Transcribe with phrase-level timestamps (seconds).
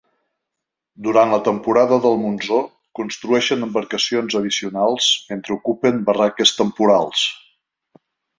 [1.07, 2.57] Durant la temporada del monsó,
[3.01, 7.29] construeixen embarcacions addicionals, mentre ocupen barraques temporals.